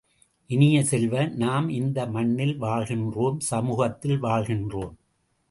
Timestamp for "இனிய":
0.49-0.77